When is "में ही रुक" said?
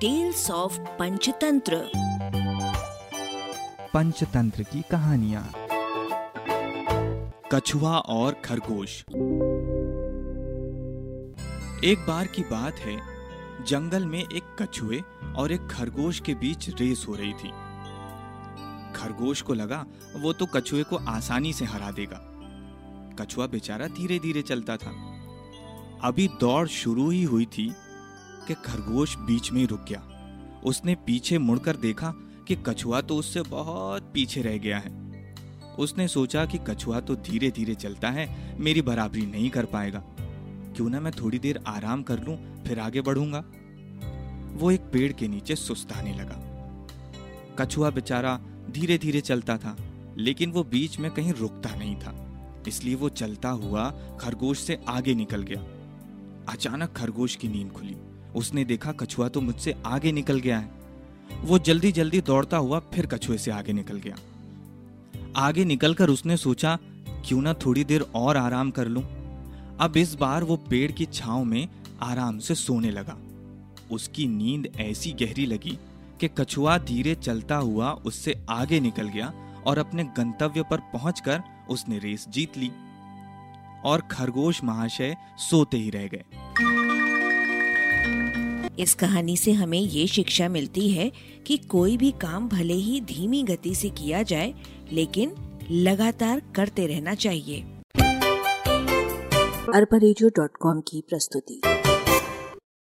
29.52-29.84